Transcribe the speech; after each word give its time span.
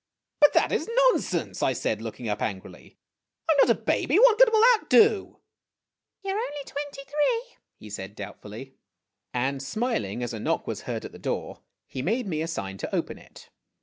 "But 0.41 0.53
that 0.53 0.71
is 0.71 0.89
nonsense!' 1.11 1.61
I 1.61 1.73
said, 1.73 2.01
looking 2.01 2.27
up 2.27 2.41
angrily." 2.41 2.97
I 3.47 3.53
'm 3.53 3.57
not 3.57 3.69
a 3.69 3.79
baby! 3.79 4.17
What 4.17 4.39
good 4.39 4.49
will 4.51 4.59
that 4.61 4.85
do?' 4.89 5.39
"You 6.25 6.31
're 6.31 6.39
only 6.39 6.63
twenty 6.65 7.03
three," 7.03 7.57
he 7.77 7.91
said 7.91 8.15
doubtfully; 8.15 8.73
and, 9.31 9.61
smiling 9.61 10.23
as 10.23 10.33
a 10.33 10.39
knock 10.39 10.65
was 10.65 10.81
heard 10.89 11.05
at 11.05 11.11
the 11.11 11.19
door, 11.19 11.61
he 11.85 12.01
made 12.01 12.25
me 12.25 12.41
a 12.41 12.47
sign 12.47 12.77
to 12.79 12.95
open 12.95 13.19
it. 13.19 13.51